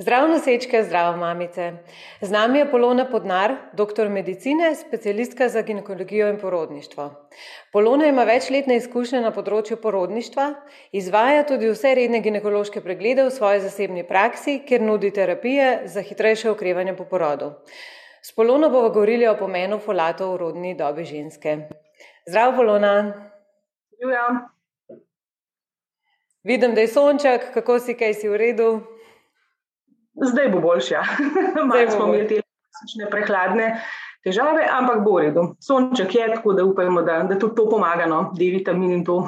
[0.00, 1.72] Zdravo nosečke, zdravo mamice.
[2.20, 7.10] Z nami je Polona Podnar, doktor medicine, specialistka za ginekologijo in porodništvo.
[7.72, 10.46] Polona ima večletne izkušnje na področju porodništva,
[10.96, 16.48] izvaja tudi vse redne ginekološke preglede v svoji zasebni praksi, kjer nudi terapije za hitrejše
[16.50, 17.50] okrevanje po porodu.
[18.24, 21.58] S Polono bomo govorili o pomenu folatov v rodni dobi ženske.
[22.24, 22.94] Zdravo, Polona.
[24.00, 24.24] Julia.
[26.44, 28.70] Vidim, da je sonček, kako si, kaj si v redu.
[30.14, 31.02] Zdaj bo boljša.
[31.66, 32.40] Malo smo imeli te
[33.10, 33.80] prehladne
[34.24, 35.42] težave, ampak bo v redu.
[35.60, 39.24] Sonček je tako, da upajmo, da, da tudi to pomaga, no, D vitamin in to.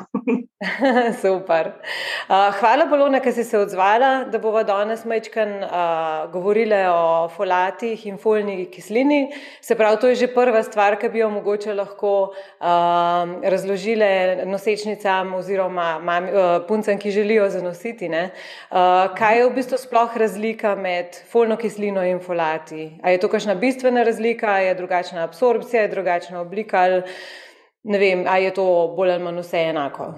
[1.23, 1.73] Super.
[2.29, 5.71] Uh, hvala, Polona, ker si se odzvala, da bomo danes majčkan uh,
[6.33, 9.33] govorili o folatih in folni kislini.
[9.61, 12.69] Se pravi, to je že prva stvar, ki bi jo mogoče lahko uh,
[13.43, 18.11] razložile nosečnicam oziroma mami, uh, puncem, ki želijo zanositi.
[18.13, 22.93] Uh, kaj je v bistvu sploh razlika med folno kislino in folati?
[23.03, 27.03] A je to kakšna bistvena razlika, je drugačna absorpcija, je drugačna oblika ali
[27.83, 28.67] ne vem, ali je to
[28.97, 30.13] bolj ali manj vse enako?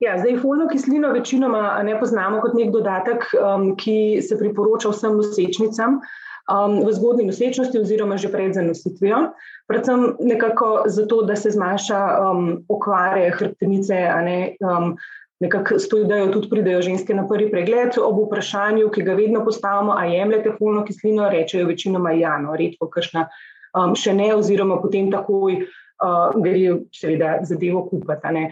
[0.00, 5.16] Ja, zdaj, folno kislino večinoma ne poznamo kot nek dodatek, um, ki se priporoča vsem
[5.16, 6.00] nosečnicam
[6.52, 9.30] um, v zgodni nosečnosti oziroma že pred zanositvijo.
[9.68, 14.92] Predvsem nekako zato, da se zmanjša um, okvare hrbtenice, ne um,
[15.40, 17.98] nekako stojijo, tudi pridejo ženske na prvi pregled.
[18.02, 22.88] Ob vprašanju, ki ga vedno postavimo, a jemljete folno kislino, rečejo večinoma ja, no, redko
[22.90, 23.26] kršna
[23.76, 28.46] um, še ne, oziroma potem takoj uh, gre seveda zadevo kupiti.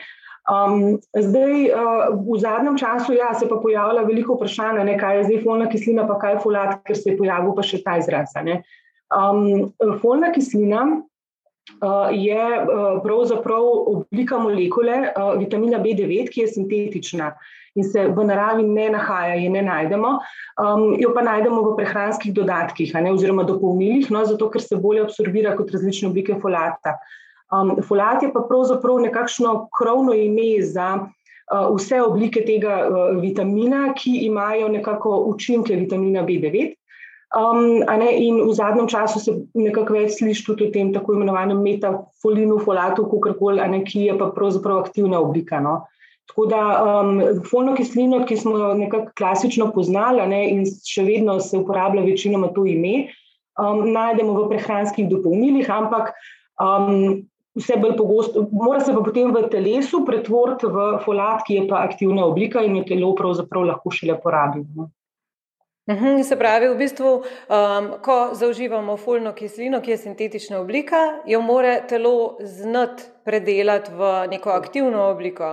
[0.45, 5.27] Um, zdaj, uh, v zadnjem času ja, se pa pojavlja veliko vprašanj, ne, kaj je
[5.31, 8.37] zdaj folna kislina, pa kaj je folat, ker se je pojavil pa še ta izraz.
[9.15, 10.85] Um, folna kislina
[12.13, 12.45] je
[13.03, 14.99] pravzaprav oblika molekule
[15.39, 17.33] vitamina B9, ki je sintetična
[17.75, 20.11] in se v naravi ne nahaja, je ne najdemo.
[20.63, 25.03] Um, jo pa najdemo v prehranskih dodatkih ne, oziroma dopolnilih, no, zato ker se bolje
[25.03, 26.99] absorbira kot različne oblike folata.
[27.53, 33.89] Um, folat je pa pravzaprav nekakšno krovno ime za uh, vse oblike tega uh, vitamina,
[33.99, 36.73] ki imajo nekako učinke vitamina B9.
[37.35, 41.59] Um, ne, in v zadnjem času se nekako več sliši tudi o tem tako imenovanem
[41.65, 45.59] metafolinu, folatu, kakorkoli, ki je pa pravzaprav aktivna oblika.
[45.61, 45.81] No.
[46.31, 47.19] Tako da um,
[47.51, 52.53] folno kislino, ki smo jo nekako klasično poznali ne, in še vedno se uporablja večinoma
[52.55, 53.11] to ime,
[53.61, 56.15] um, najdemo v prehranskih dopolnilih, ampak
[56.63, 57.27] um,
[57.59, 61.85] vse bolj pogosto, mora se pa potem v telesu pretvoriti v folat, ki je pa
[61.87, 64.65] aktivna oblika in jo telo pravzaprav lahko šele porabi.
[64.75, 64.89] No.
[65.87, 71.43] Uhum, se pravi, v bistvu, um, ko zaužívamo folno kislino, ki je sintetična oblika, jo
[71.45, 75.51] mora telo znati predelati v neko aktivno obliko.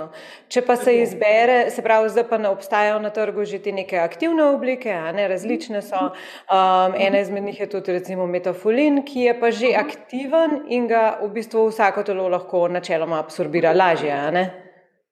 [0.47, 3.99] Če pa se izbere, se pravi, zdaj pa ne obstajajo na trgu že te neke
[3.99, 5.99] aktivne oblike, ne, različne so.
[6.47, 11.19] Um, ena izmed njih je tudi recimo metafolin, ki je pa že aktiven in ga
[11.19, 14.15] v bistvu vsako telo lahko načeloma absorbira lažje.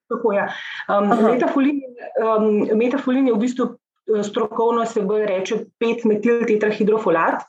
[0.08, 0.40] Tako je.
[0.40, 0.48] Ja.
[0.88, 1.84] Um, metafolin,
[2.24, 3.70] um, metafolin je v bistvu
[4.24, 7.44] strokovno se bo reče 5-metil tetrahidrofolat,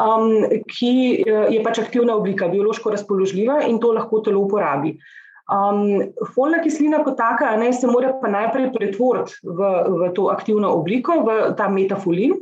[0.00, 4.96] um, ki eh, je pač aktivna oblika, biološko razpoložljiva in to lahko telo uporabi.
[5.44, 6.00] Um,
[6.32, 11.20] folna kislina kot taka ne, se mora pa najprej pretvoriti v, v to aktivno obliko,
[11.26, 12.38] v ta metafolin.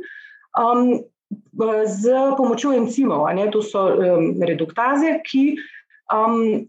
[0.59, 1.01] Um,
[1.53, 5.55] Z pomočjo encimov, ne, to so um, reduktaze, ki
[6.13, 6.67] um,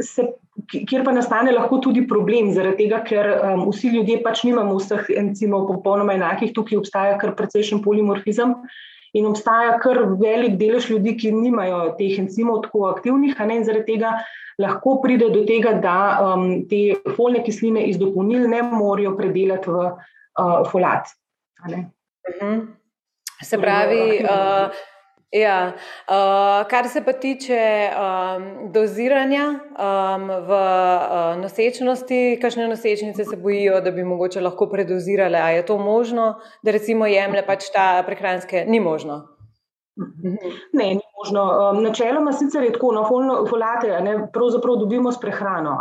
[0.00, 0.24] se
[0.70, 5.10] kjer pa nastane lahko tudi problem, zaradi tega, ker um, vsi ljudje pač nimamo vseh
[5.20, 8.54] encimov popolnoma enakih, tukaj obstaja kar precejšen polimorfizem
[9.16, 14.16] in obstaja kar velik delež ljudi, ki nimajo teh encimov tako aktivnih, in zaradi tega
[14.60, 19.86] lahko pride do tega, da um, te folne kisline iz dopolnil ne morejo predelati v
[19.86, 21.08] uh, folat.
[21.66, 22.60] Mhm.
[23.42, 24.72] Se pravi, uh,
[25.32, 33.36] Ja, uh, kar se pa tiče um, doziranja um, v uh, nosečnosti, kakšne nosečnice se
[33.36, 38.02] bojijo, da bi mogoče lahko predozirale, ali je to možno, da recimo jemlje pač ta
[38.06, 39.24] prehranske, ni možno.
[40.72, 41.42] Ne, ni možno.
[41.42, 43.04] Um, načeloma sicer je tako, no,
[43.50, 45.78] folate, ne, pravzaprav dobimo s prehrano.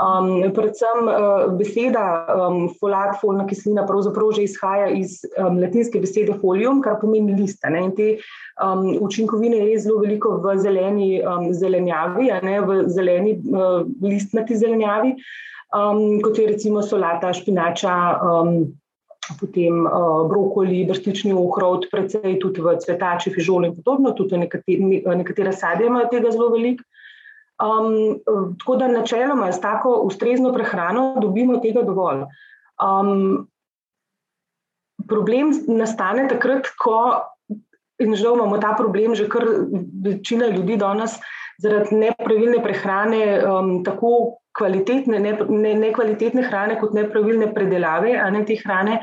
[0.00, 6.32] Um, predvsem uh, beseda um, folat, folna kislina, pravzaprav že izhaja iz um, latinske besede
[6.40, 7.68] folium, kar pomeni lista.
[7.68, 8.06] Ne, in te
[8.64, 15.12] um, učinkovine je zelo veliko v zeleni um, zelenjavi, ne, v zeleni uh, listnati zelenjavi,
[15.76, 17.96] um, kot je recimo solata, špinača.
[18.20, 18.62] Um,
[19.38, 25.52] Potem uh, brokoli, brstični ohrovt, predvsej tudi v cvetači, fižoli in podobno, tudi nekatera, nekatera
[25.54, 26.82] sadja imajo tega zelo veliko.
[27.60, 28.18] Um,
[28.58, 32.24] tako da načeloma s tako ustrezno prehrano dobimo tega dovolj.
[32.82, 33.48] Um,
[35.08, 36.96] problem nastane takrat, ko,
[38.02, 39.44] in žal imamo ta problem, že kar
[40.04, 41.18] večina ljudi danes
[41.62, 48.58] zaradi nepravilne prehrane, um, tako kvalitetne, ne, ne, nekvalitetne hrane, kot nepravilne predelave, ne te
[48.64, 49.02] hrane.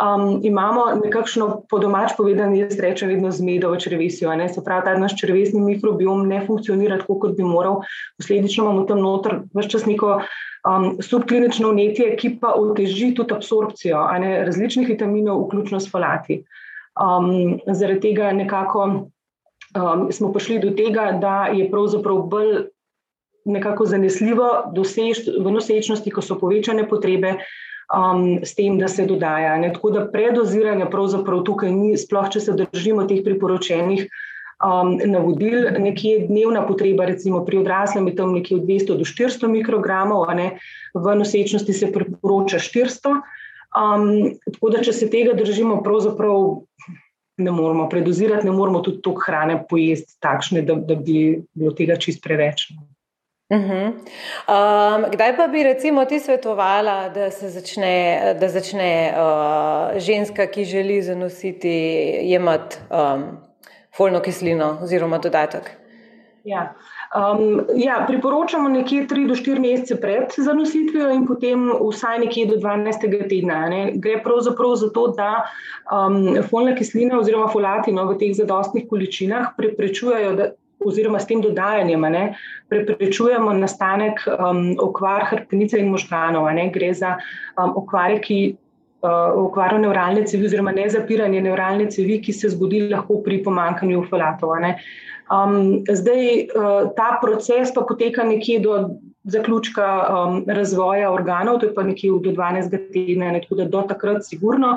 [0.00, 4.32] Um, imamo nekakšno, po domač povedano, jaz rečem, vedno zmedo v črvesju.
[4.48, 7.82] Se pravi, ta naš črvesni mikrobiom ne funkcionira tako, kot bi moral.
[8.16, 10.22] Posledično imamo tam noter vse čas neko
[10.64, 16.44] um, subklinično vnetje, ki pa oteži tudi absorpcijo ne, različnih vitaminov, vključno s folati.
[16.96, 18.84] Um, zaradi tega nekako
[19.76, 22.70] um, smo prišli do tega, da je pravzaprav bolj
[23.44, 27.38] nekako zanesljivo doseči v nosečnosti, ko so povečane potrebe,
[27.90, 29.58] um, s tem, da se dodaja.
[29.58, 29.72] Ne?
[29.72, 35.66] Tako da predoziranja pravzaprav tukaj ni, sploh če se držimo teh priporočenih um, navodil.
[35.78, 40.56] Nekje dnevna potreba, recimo pri odraslem, je tam nekje od 200 do 400 mikrogramov, ne?
[40.94, 43.20] v nosečnosti se priporoča 400.
[43.70, 46.66] Um, tako da, če se tega držimo, pravzaprav.
[47.40, 51.96] Ne moramo predozirati, ne moramo tudi toliko hrane pojesti, takšne, da, da bi bilo tega
[51.96, 52.66] čist preveč.
[53.50, 53.86] Uh -huh.
[53.86, 60.64] um, kdaj pa bi recimo ti svetovala, da se začne, da začne uh, ženska, ki
[60.64, 61.68] želi zanositi,
[62.22, 63.24] jemati um,
[63.96, 65.70] folno kislino oziroma dodatek?
[66.44, 66.74] Ja.
[67.10, 72.56] Um, ja, priporočamo nekje 3 do 4 mesece pred zanositvijo in potem vsaj nekje do
[72.56, 73.28] 12.
[73.28, 73.68] tedna.
[73.68, 73.92] Ne.
[73.94, 75.42] Gre pravzaprav za to, da
[75.90, 80.50] um, folna kislina oziroma folati no, v teh zadostnih količinah preprečujejo, da
[80.86, 82.24] oziroma s tem dodajanjem ne,
[82.68, 86.48] preprečujemo nastanek um, okvar hrbtenice in možganov.
[86.72, 87.16] Gre za
[87.56, 88.40] um, okvare, ki.
[89.00, 94.02] Uh, okvaro nevralne cevi, oziroma ne zapiranje nevralne cevi, ki se zgodi lahko pri pomankanju
[94.10, 94.52] folatov.
[95.32, 95.54] Um,
[95.88, 98.74] zdaj, uh, ta proces pa poteka nekje do
[99.24, 102.76] zaključka um, razvoja organov, to je pa nekje do 12.
[102.92, 104.76] tedna, ne, tako da do takrat, sigurno.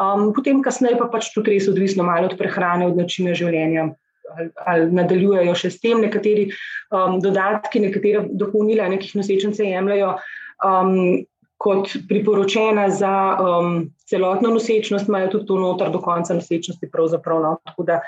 [0.00, 3.92] Um, potem, kasneje, pa pač tudi res odvisno malo od prehrane, od načina življenja
[4.36, 6.48] ali, ali nadaljujejo še s tem, nekateri
[6.90, 10.14] um, dodatki, nekatera dopolnila, nekih nosečnice jemljajo
[10.66, 11.24] um,
[11.60, 16.88] kot priporočena za um, celotno nosečnost, imajo tudi to noter do konca nosečnosti.
[16.92, 18.00] No, da,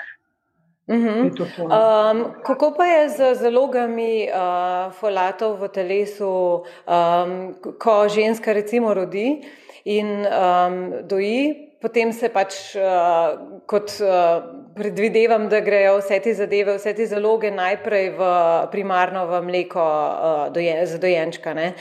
[0.87, 1.37] uh -huh.
[1.37, 1.65] to, no.
[1.65, 9.41] um, kako pa je z zalogami uh, folatov v telesu, um, ko ženska recimo rodi
[9.85, 11.72] in um, doji?
[11.83, 14.45] Potem se pač, uh, kot uh,
[14.77, 18.29] predvidevam, da grejo vse te zadeve, vse te zaloge najprej v
[18.71, 21.51] primarno v mleko uh, doje, za dojenčka.
[21.57, 21.73] Ne?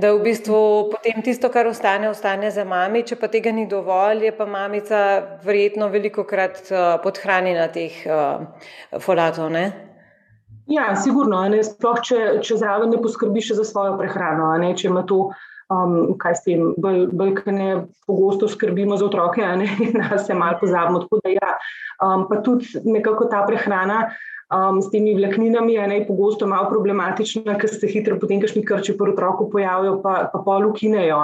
[0.00, 4.24] Da v bistvu potem tisto, kar ostane, ostane za mami, če pa tega ni dovolj,
[4.30, 5.02] je pa mamica
[5.44, 8.48] verjetno veliko krat uh, podhranjena teh uh,
[8.96, 9.52] folatov.
[9.52, 9.68] Ne?
[10.70, 11.42] Ja, sigurno.
[11.66, 15.28] Sploh, če, če zraven ne poskrbiš za svojo prehrano, če ima to
[15.70, 17.70] um, kaj s tem, bolj, bolj ne
[18.06, 19.68] pogosto skrbimo za otroke, ne
[19.98, 21.04] da se malo pozabimo.
[21.04, 21.54] Tako da ja,
[22.02, 24.10] um, pa tudi nekako ta prehrana.
[24.50, 29.06] Um, s temi vlakninami je najpogosto malo problematična, ker se hitro potem kakšni krči po
[29.12, 31.20] otroku pojavijo, pa, pa pol ukinejo.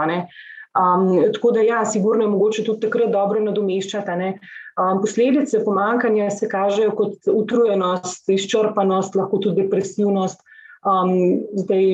[0.76, 4.30] Um, tako da, ja, sigurno je mogoče tudi takrat dobro nadomeščati.
[4.76, 10.46] Um, posledice pomankanja se kažejo kot utrujenost, izčrpanost, lahko tudi depresivnost.
[10.86, 11.86] Um, zdaj,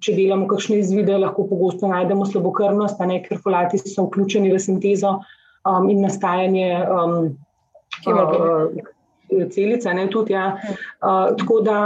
[0.00, 5.18] če delamo kakšne izvide, lahko pogosto najdemo slabokrvnost, ne, ker folati so vključeni v sintezo
[5.18, 7.16] um, in nastajanje um,
[8.08, 8.70] uh,
[9.52, 9.94] celice.
[9.94, 10.54] Ne, tudi, ja.
[10.56, 11.78] uh, tako da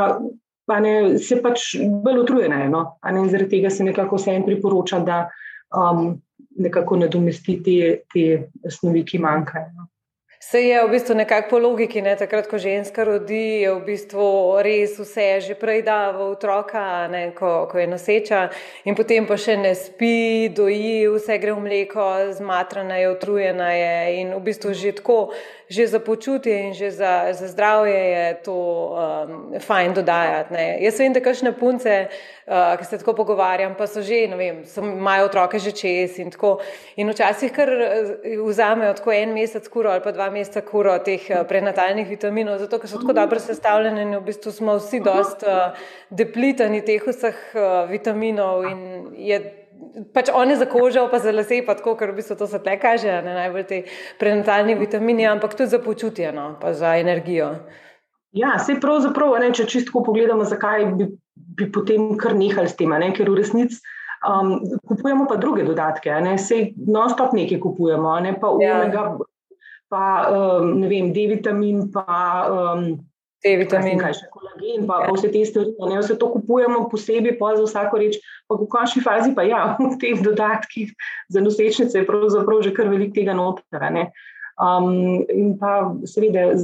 [0.81, 1.73] ne, se pač
[2.05, 2.67] bolj utrujene.
[2.71, 5.25] No, zaradi tega se nekako vse en priporoča, da
[5.75, 6.15] um,
[6.63, 7.79] nekako nadomesti te,
[8.13, 9.73] te snovi, ki manjkajo.
[9.75, 9.89] No.
[10.43, 14.59] Se je v bistvu nekako po logiki, ne, takrat, ko ženska rodi, je v bistvu
[14.67, 18.41] res vse že prej da v otroka, ne, ko, ko je noseča,
[18.83, 23.95] in potem pa še ne spi, doji, vse gre v mleko, zmatrana je, utrujena je
[24.19, 25.31] in v bistvu že tako
[25.73, 30.53] že za počutje in že za, za zdravje je to um, fajn dodajati.
[30.53, 30.67] Ne.
[30.85, 32.09] Jaz vem, da kakšne punce,
[32.45, 36.19] uh, ki se tako pogovarjam, pa so že, ne vem, so, imajo otroke že čez
[36.21, 36.59] in tako.
[37.01, 38.13] In včasih kar uh,
[38.45, 42.81] vzamejo tako en mesec kuro ali pa dva meseca kuro teh uh, prenatalnih vitaminov, zato
[42.81, 45.79] ker so tako dobro sestavljene in v bistvu smo vsi dost uh,
[46.11, 48.81] deplitani teh vseh uh, vitaminov in
[49.17, 49.43] je
[50.15, 52.77] pač one za kožo, pa za lase, pa tako, ker v bistvu to se tle
[52.81, 53.81] kaže, ne najbolj te
[54.21, 57.55] prenatalni vitamini, ampak tudi za počutje, no, pa za energijo.
[58.33, 61.11] Ja, se pravzaprav, ne, če čisto pogledamo, zakaj bi,
[61.59, 63.83] bi potem kar nehali s tem, ne, ker v resnici
[64.25, 64.55] um,
[64.89, 68.79] kupujemo pa druge dodatke, ne, se non-stop nekaj kupujemo, ne, pa ja.
[68.79, 69.05] omega,
[69.93, 72.07] pa um, ne vem, D-vitamin, pa
[72.49, 72.87] um,
[73.43, 73.99] te vitamine.
[74.01, 75.11] Kaj še kolagen, pa ja.
[75.13, 78.17] vse te stvari, ne vse to kupujemo posebej, pa za vsako reč.
[78.49, 80.95] Pa v končni fazi pa ja, v teh dodatkih
[81.33, 83.93] za nosečnice je pravzaprav že kar velik tega notra.
[84.63, 86.55] Um, in pa seveda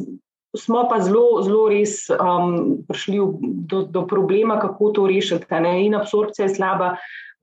[0.57, 3.21] smo pa zelo, zelo res um, prišli
[3.69, 5.47] do, do problema, kako to rešiti.
[5.85, 6.95] In absorpcija je slaba,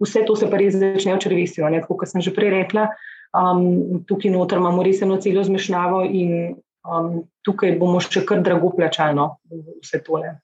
[0.01, 1.67] vse to se pa res začne v črvesju.
[1.85, 2.89] Kot sem že prej rekla,
[3.35, 6.55] um, tukaj noter imamo res eno celo zmešnjavo in
[6.87, 7.11] um,
[7.45, 9.35] tukaj bomo še kar drago plačali no,
[9.83, 10.35] vse tole.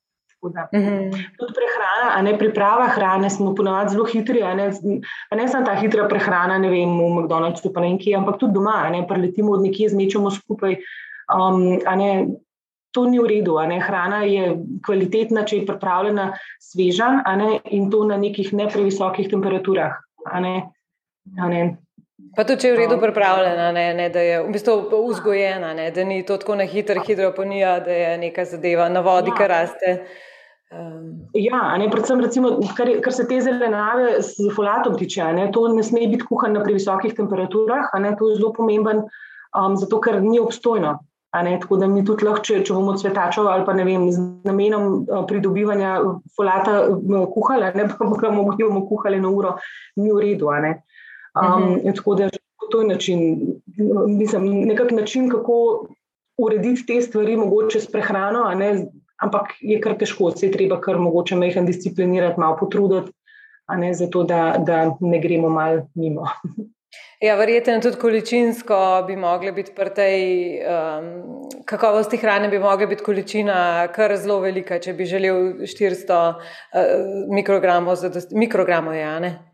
[0.42, 1.12] Mhm.
[1.38, 4.42] Tudi prehrana, a ne priprava hrane, smo ponovadi zelo hitri.
[4.42, 4.72] Ne,
[5.38, 8.90] ne samo ta hitra prehrana, ne vem, v McDonald'su, pa ne kje, ampak tudi doma,
[8.90, 10.80] ne preletimo od nekje, zmečemo skupaj.
[11.30, 12.10] Um, ne,
[12.92, 13.60] to ni v redu.
[13.86, 20.02] Hrana je kvalitetna, če je pripravljena sveža ne, in to na nekih ne previsokih temperaturah.
[20.42, 20.74] Ne,
[21.38, 21.64] ne.
[22.36, 25.90] Pa tudi, če je v redu pripravljena, ne, ne, da je v bistvu vzgojena, ne,
[25.92, 29.38] da ni to tako na hitro, hidroponija, da je neka zadeva na vodi, ja.
[29.38, 29.96] ki raste.
[30.72, 31.28] Um.
[31.36, 35.84] Ja, ne, predvsem, recimo, kar, kar se te zelenjave z folatom tiče, ne, to ne
[35.84, 37.92] sme biti kuhan na previsokih temperaturah.
[38.00, 39.04] Ne, to je zelo pomemben,
[39.52, 41.02] um, zato ker ni obstojno.
[41.36, 44.24] Ne, tako da mi tudi lahko, če, če bomo cvetačo ali pa ne vem, z
[44.48, 45.98] namenom uh, pridobivanja
[46.36, 49.58] folata uh, kuhali, ne pa bomo bomo kuhali na uro,
[50.00, 50.56] ni v redu.
[51.36, 51.96] Um, uh -huh.
[51.96, 52.30] Tako da
[52.72, 53.40] to je način,
[54.08, 55.88] mislim, nekak način, kako
[56.38, 58.40] urediti te stvari, mogoče s prehrano,
[59.22, 63.12] ampak je kar težko, se je treba kar mogoče mehen disciplinirati, malo potruditi,
[63.78, 66.26] ne zato, da, da ne gremo mal mimo.
[67.22, 70.24] Ja, verjetno tudi količinsko bi mogla biti pri tej
[70.58, 71.06] um,
[71.66, 76.40] kakovosti hrane, bi mogla biti količina kar zelo velika, če bi želel 400 uh,
[77.30, 78.02] mikrogramov,
[78.34, 79.51] mikrogramov je, ne?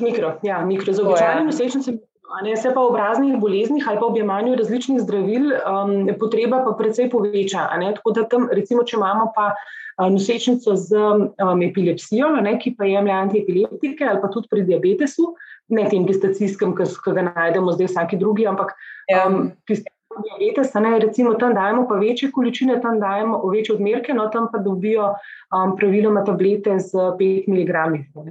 [0.00, 0.92] Mikro, ja, mikro.
[0.92, 1.98] Za običajne nosečnice
[2.42, 6.72] Ne, se pa v obraznih boleznih ali pa v objemanju različnih zdravil um, potreba pa
[6.74, 7.68] precej poveča.
[7.70, 12.88] Tako da tam, recimo, če imamo pa uh, nosečnico z um, epilepsijo, ne, ki pa
[12.90, 15.30] jemlje antiepileptike ali pa tudi pri diabetesu,
[15.68, 18.74] ne tem gestacijskem, ki ga najdemo zdaj vsaki drugi, ampak
[19.06, 19.28] ja.
[19.28, 24.28] um, tisti, diabetes, ne, recimo tam dajemo pa večje količine, tam dajemo večje odmerke, no
[24.28, 27.72] tam pa dobijo um, praviloma tablete z 5 mg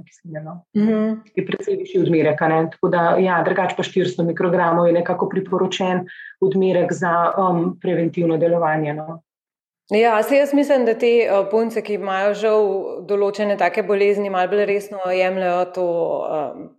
[0.06, 0.40] kisline.
[0.44, 0.64] No.
[0.76, 1.16] Mm -hmm.
[1.34, 6.06] Je precej višji odmerek, ne, tako da ja, drugač pa 400 mikrogramov je nekako priporočen
[6.40, 8.94] odmerek za um, preventivno delovanje.
[8.94, 9.22] No.
[9.90, 12.62] Ja, se jaz mislim, da te uh, punce, ki imajo žal
[13.04, 15.88] določene take bolezni, malo bolj resno jemljajo to.
[16.30, 16.70] Um,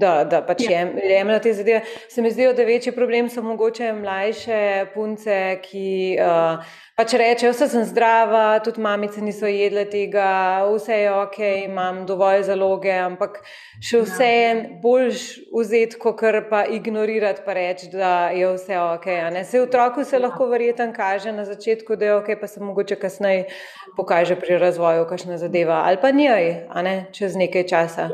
[0.00, 0.84] da, da pač ja.
[0.96, 1.82] jemljajo te zadeve.
[2.08, 4.60] Se mi zdijo, da večji problem so mogoče mlajše
[4.94, 11.08] punce, ki uh, pač rečejo, vse sem zdrava, tudi mamice niso jedle tega, vse je
[11.08, 13.38] ok, imam dovolj zaloge, ampak
[13.80, 14.50] še vse je
[14.82, 19.08] boljš vzeti, kot pa ignorirati, pa reči, da je vse ok.
[19.48, 23.00] Se v otroku se lahko verjetno kaže na začetku, da je ok, pa se mogoče
[23.00, 23.48] kasneje
[23.96, 28.10] pokaže pri razvoju, kakšna zadeva, ali pa njej, ne, čez nekaj časa.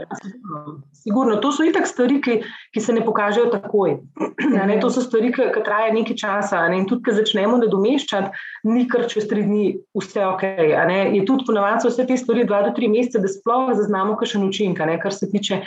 [1.07, 2.41] Sigurno, to so itak stvari, ki,
[2.75, 3.99] ki se ne pokažejo takoj.
[4.67, 6.65] Ne, to so stvari, ki, ki trajajo nekaj časa.
[6.71, 8.43] Ne, in tudi, ko začnemo nadomeščati,
[8.77, 9.67] ni kar čez tri dni
[9.97, 10.43] vse ok.
[11.15, 15.01] Je tudi ponovadi vse te stvari dva do tri mesece, da sploh zaznamo kakšen učinek,
[15.03, 15.63] kar se tiče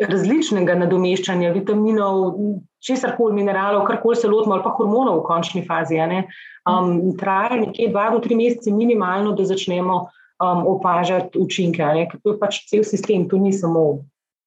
[0.00, 2.38] različnega nadomeščanja vitaminov,
[2.84, 6.00] česar koli mineralov, kar koli se lotimo, ali pa hormonov v končni fazi.
[6.68, 11.84] Um, traja nekje dva do tri mesece minimalno, da začnemo um, opažati učinke.
[12.22, 14.04] To je pač cel sistem, to ni samo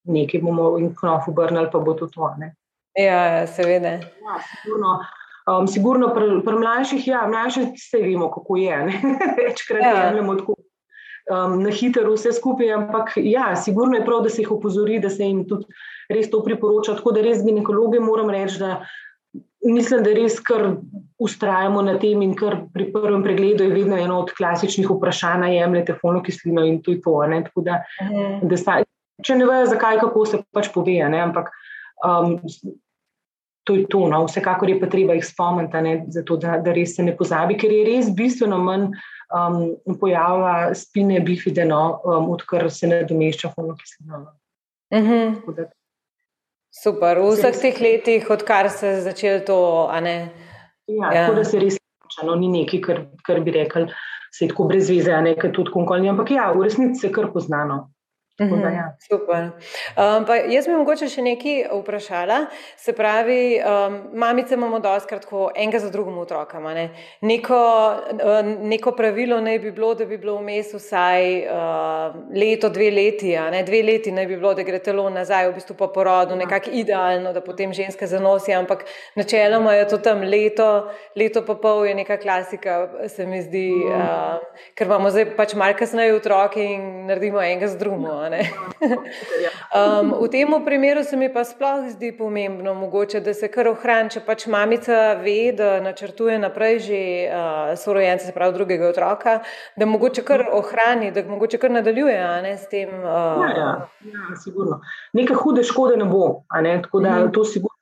[0.09, 2.33] nekaj, bomo in knof obrnili, pa bo to to.
[2.97, 3.97] Ja, ja, seveda.
[4.01, 4.99] Ja, sigurno.
[5.43, 8.77] Um, sigurno pri, pri mlajših, ja, mlajši vse vemo, kako je.
[9.39, 10.05] Večkrat ja.
[10.05, 14.51] jemljemo tako um, na hitro vse skupaj, ampak ja, sigurno je prav, da se jih
[14.51, 15.65] opozori, da se jim tudi
[16.09, 16.95] res to priporoča.
[16.95, 18.85] Tako da res ginekologi moram reči, da
[19.65, 20.69] mislim, da res kar
[21.19, 25.97] ustrajamo na tem in kar pri prvem pregledu je vedno eno od klasičnih vprašanj, jemljete
[26.01, 27.19] folno kislino in to je to.
[27.49, 28.47] Tako da, mhm.
[28.47, 28.79] da sta,
[29.23, 31.51] če ne vejo, zakaj, kako se pač pove, ampak.
[32.03, 32.39] Um,
[33.63, 34.07] to je to.
[34.09, 34.25] No.
[34.27, 37.71] Vsekakor je pa treba jih spomniti, ne, zato, da, da res se ne pozabi, ker
[37.71, 38.89] je res bistveno manj
[39.33, 44.25] um, pojava spine bifideno, um, odkar se ne domešča homokislino.
[44.93, 45.69] Uh -huh.
[46.83, 49.89] Super, v vseh teh letih, odkar se je začelo to.
[49.93, 51.25] Ja, ja.
[51.25, 51.77] Tako da se res
[52.23, 53.87] no, ni nekaj, kar, kar bi rekel,
[54.31, 57.31] se je tako brez veze, ne kaj tudi konkolni, ampak ja, v resnici se kar
[57.33, 57.92] poznano.
[58.41, 58.97] Mhm, ja.
[59.09, 59.43] Super.
[59.93, 62.39] Um, jaz bi mogoče še nekaj vprašala.
[62.81, 66.73] Se pravi, um, mamice imamo doskrat enega za drugim otrokama.
[66.73, 66.87] Ne?
[67.21, 67.59] Neko,
[68.65, 73.35] neko pravilo naj bi bilo, da bi bilo vmes vsaj uh, leto, dve leti.
[73.65, 77.35] Dve leti naj bi bilo, da gre telo nazaj, v bistvu po porodu, nekako idealno,
[77.37, 78.53] da potem ženska zanosi.
[78.57, 83.69] Ampak načeloma je to tam leto, leto pa pol je neka klasika, se mi zdi,
[83.93, 84.41] uh,
[84.73, 88.22] ker imamo zdaj pač malce kasneje otroke in naredimo enega za drugim.
[88.29, 94.09] Um, v tem primeru se mi pa sploh zdi pomembno, mogoče, da se kar ohrani,
[94.09, 99.39] če pač mamica ve, da načrtuje naprej že uh, sorojence, se pravi drugega otroka,
[99.77, 102.89] da mogoče kar ohrani, da mogoče kar nadaljuje ne, s tem.
[102.89, 103.71] Uh, ja, ja,
[104.13, 104.81] ja, sigurno.
[105.13, 107.31] Neke hude škode ne bo, ne, tako da mm.
[107.31, 107.79] to sigurno.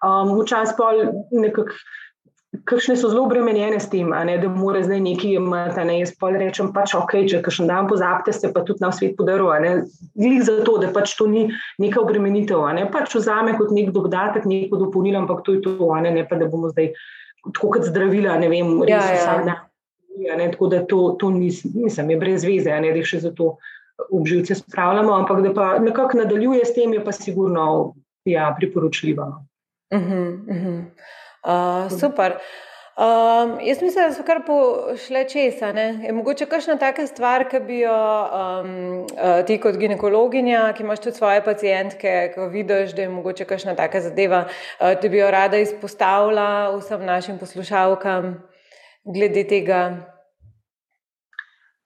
[0.00, 0.92] Um, včasih pa
[1.30, 1.76] nekako
[2.70, 5.84] kakšne so zelo obremenjene s tem, ne, da mora zdaj nekaj imeti.
[5.88, 9.16] Ne, jaz pa rečem, pač ok, če kakšen dan pozabite, se pa tudi na svet
[9.18, 9.72] podaruje.
[10.14, 11.48] Glede za to, da pač to ni
[11.82, 12.62] neka obremenitev.
[12.76, 16.38] Ne, pač vzame kot nek dodatek, neko dopolnilo, ampak to je to, ne, ne pa
[16.38, 16.92] da bomo zdaj
[17.50, 19.18] tako kot zdravila, ne vem, res ja, ja.
[19.18, 19.66] vsak dan.
[20.20, 23.54] Ne, tako da to, to ni, mislim, je brez veze, ne, da še za to
[24.10, 27.94] obživce spravljamo, ampak da pa nekako nadaljuje s tem, je pa sigurno
[28.28, 29.26] ja, priporočljivo.
[29.90, 30.84] Uh -huh, uh -huh.
[31.42, 32.38] Uh, super.
[33.00, 35.66] Um, jaz mislim, da so kar pošle česa.
[35.66, 41.00] Je mogoče kakšna taka stvar, ki bi jo um, uh, ti kot ginekologinja, ki imaš
[41.00, 45.30] tudi svoje pacijentke, ko vidiš, da je mogoče kakšna taka zadeva, uh, ti bi jo
[45.30, 48.34] rada izpostavila vsem našim poslušalkam
[49.04, 49.80] glede tega?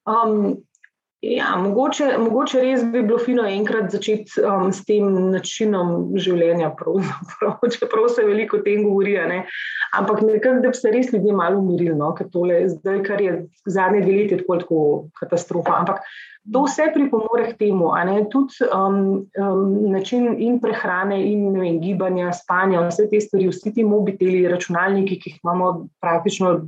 [0.04, 0.64] Um,
[1.24, 6.98] Ja, mogoče, mogoče res bi bilo fino enkrat začeti um, s tem načinom življenja, prav,
[7.72, 9.14] čeprav se veliko o tem govori.
[9.30, 9.44] Ne?
[9.96, 12.10] Ampak nekako, da bi se res ljudje malo umirili, no?
[12.18, 14.82] ker tole zdaj, kar je zadnje dve leti, tako, tako
[15.22, 15.78] katastrofa.
[15.80, 16.04] Ampak
[16.52, 17.94] to vse pripomore k temu,
[18.28, 19.00] tudi um,
[19.40, 19.64] um,
[19.94, 25.30] način in prehrane, in vem, gibanja, spanja, vse te stvari, vsi ti mobiteli, računalniki, ki
[25.30, 26.58] jih imamo praktično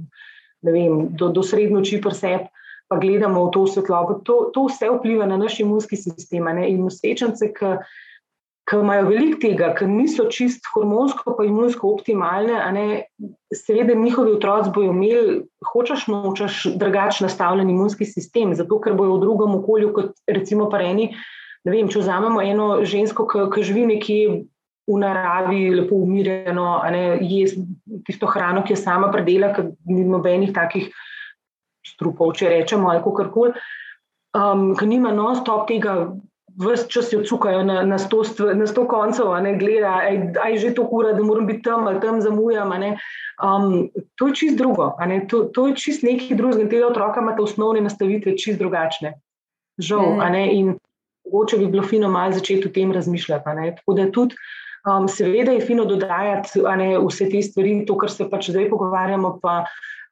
[0.65, 2.49] vem, do, do srednjo oči preseb
[2.89, 4.21] pa gledamo v to svetlobo.
[4.25, 6.47] To, to vse vpliva na naš imunski sistem.
[6.55, 6.69] Ne?
[6.71, 7.51] In usečence,
[8.67, 13.07] ki imajo veliko tega, ki niso čist hormonsko, pa imunsko optimalne,
[13.55, 15.39] seveda njihovi otroci bojo imeli,
[15.73, 21.13] hočeš nočeš, drugačen nastavljen imunski sistem, zato ker bojo v drugem okolju, kot recimo pareni.
[21.67, 24.45] Ne vem, če vzamemo eno žensko, ki živi nekje.
[24.87, 26.77] V naravi, lepo umirjeno,
[27.19, 27.65] jesti
[28.07, 31.16] tisto hrano, ki je sama predela, ker ni nobenih takih uh,
[31.95, 33.53] strupov, če rečemo, ali kako koli,
[34.37, 35.97] um, ki nima non-stop tega,
[36.57, 38.23] vse čas jo cukajo na, na, sto,
[38.55, 39.99] na sto koncev, ne gleda,
[40.43, 42.73] aj že to kura, da moram biti tam ali tam zamujam.
[43.45, 44.95] Um, to je čist drugo,
[45.29, 49.19] to, to je čist nekaj drugega tega otroka ima osnovne nastavitve čist drugačne.
[49.79, 50.35] Žal, mm.
[50.57, 50.79] in
[51.27, 53.45] mogoče bi bilo fino malo začeti o tem razmišljati.
[53.77, 54.35] Tako da tudi.
[54.87, 59.33] Um, seveda je fino dodajati ne, vse te stvari, to, kar se pač zdaj pogovarjamo,
[59.43, 59.65] pa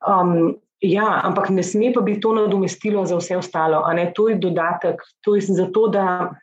[0.03, 3.83] um, Ja, ampak ne sme pa biti to nadomestilo za vse ostalo.
[4.15, 6.35] To je dodatek, to je zato, da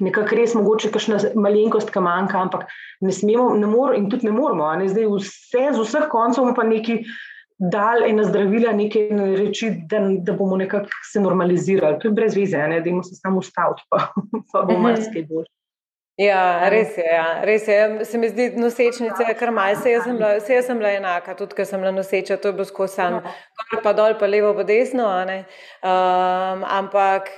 [0.00, 2.66] nekako res mogoče kakšna malenkost, ki manjka, ampak
[3.00, 4.68] ne smemo, ne moramo in tudi ne moramo.
[4.76, 4.88] Ne?
[4.88, 7.00] Zdaj vse z vseh koncev pa neki
[7.56, 11.98] dal ena zdravila, neke reči, da, da bomo nekako se normalizirali.
[12.00, 14.12] To je brez veze, da jim se samo ustaviti, pa,
[14.52, 14.82] pa bo mhm.
[14.82, 15.48] marsikaj bolj.
[16.16, 17.04] Ja, res je.
[17.04, 17.42] Ja.
[17.44, 18.04] Res je.
[18.08, 19.90] Se mi zdi, nosečnice je kar malce.
[19.90, 20.06] Jaz,
[20.48, 23.82] jaz sem bila enaka, tudi ker sem bila noseča, to je bilo skozi sam, gor
[23.84, 25.10] pa dol, pa levo, pa desno.
[25.12, 27.28] Um, ampak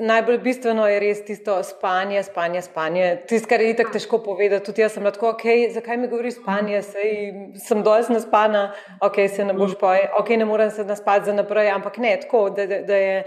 [0.00, 3.12] najbolj bistveno je res tisto spanje, spanje, spanje.
[3.28, 4.64] Tisto, kar je itak težko povedati.
[4.64, 7.14] Tudi jaz sem lahko, okay, zakaj mi govori spanje, Sej,
[7.60, 8.70] sem dosti naspana,
[9.04, 12.46] ok, se ne boš poje, ok, ne morem se naspati za naprej, ampak ne tako,
[12.56, 13.24] da, da, da je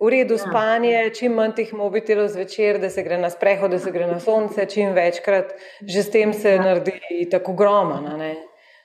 [0.00, 0.38] v redu ja.
[0.38, 4.20] spanje, čim manj teh mobitelov zvečer, da se gre na sprehod, da se gre na
[4.20, 6.62] sonce, čim večkrat, že s tem se ja.
[6.62, 8.02] naredi tako ogromno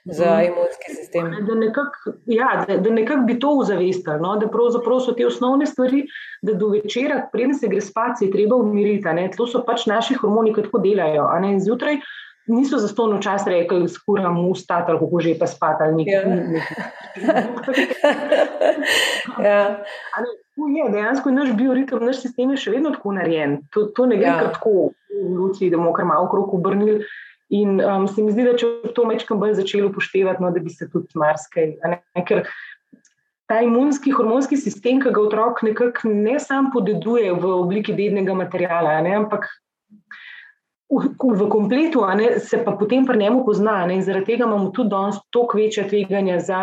[0.04, 0.44] za mhm.
[0.44, 1.30] imunski sistem.
[1.48, 4.36] Da nekako ja, nekak bi to uzavestili, no?
[4.36, 6.04] da pravzaprav so te osnovne stvari,
[6.42, 9.08] da do večera, preden se gre spat, je treba umiriti.
[9.36, 11.30] To so pač naši hormoni, ki tako delajo.
[11.64, 11.96] Zjutraj
[12.46, 16.20] niso za stonno čas rekli, skuram usta, ali kako že pa spat ali nekaj.
[19.40, 19.84] Ja.
[20.54, 23.58] Je, dejansko je naš bioritem, naš sistem je še vedno tako narejen.
[23.74, 24.50] To, to ne gre ja.
[24.52, 27.02] tako v luci, da bomo kar malo okrog obrnili.
[27.54, 30.72] In um, se mi zdi, da če to mečkam bolj začelo upoštevati, no, da bi
[30.72, 31.74] se tudi marsikaj.
[32.26, 32.46] Ker
[33.50, 38.96] ta imunski, hormonski sistem, ki ga otrok nekako ne sam podeduje v obliki dednega materijala,
[39.04, 39.50] ne, ampak
[40.88, 43.82] v, v kompletu, ne, se pa potem pri njemu pozna.
[43.86, 46.62] Ne, in zaradi tega imamo tudi danes toliko večje tveganja za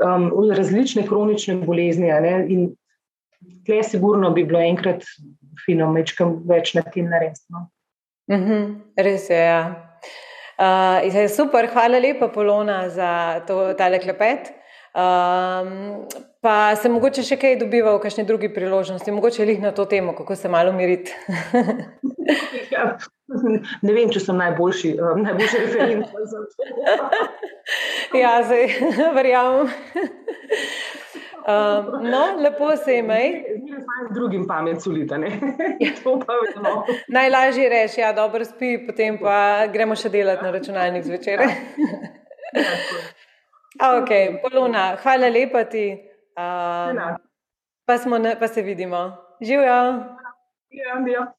[0.00, 2.08] um, različne kronične bolezni.
[2.08, 2.34] Ne,
[3.66, 5.04] tle sigurno bi bilo enkrat
[5.64, 7.46] fino, mečkam več na tem narediti.
[7.50, 7.68] No.
[8.30, 9.36] Mm -hmm, res je.
[9.36, 9.62] Ja.
[10.58, 14.52] Uh, je super, hvala lepa, Polona, za to, tale klepet.
[14.94, 16.04] Um,
[16.44, 20.12] pa se mogoče še kaj dobiva v kakšni drugi priložnosti, mogoče jih na to temo,
[20.12, 21.14] kako se malo umiriti.
[22.74, 22.98] ja,
[23.86, 26.66] ne vem, če sem najboljši, najboljši referent za to.
[28.22, 28.68] ja, zdaj
[29.18, 29.72] verjamem.
[31.42, 33.44] Um, no, lepo se imej.
[34.10, 35.16] z drugim pamet solita.
[35.16, 35.90] Ja.
[37.18, 41.40] Najlažje reči, ja, dobro spi, potem pa gremo še delati na računalnik zvečer.
[41.40, 41.50] Ja.
[43.80, 44.36] Ja, okay.
[44.42, 45.96] Polona, hvala lepa ti.
[46.36, 46.98] Um,
[47.88, 49.16] pa, smo, pa se vidimo.
[49.40, 49.78] Živijo.
[50.70, 51.32] Ja, ja.